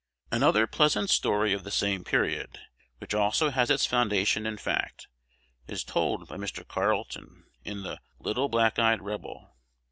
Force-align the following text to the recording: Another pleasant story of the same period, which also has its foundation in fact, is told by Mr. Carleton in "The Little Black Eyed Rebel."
Another 0.31 0.65
pleasant 0.65 1.11
story 1.11 1.53
of 1.53 1.63
the 1.63 1.69
same 1.69 2.03
period, 2.03 2.57
which 2.97 3.13
also 3.13 3.51
has 3.51 3.69
its 3.69 3.85
foundation 3.85 4.47
in 4.47 4.57
fact, 4.57 5.07
is 5.67 5.83
told 5.83 6.27
by 6.27 6.37
Mr. 6.37 6.67
Carleton 6.67 7.43
in 7.63 7.83
"The 7.83 7.99
Little 8.17 8.49
Black 8.49 8.79
Eyed 8.79 9.03
Rebel." 9.03 9.53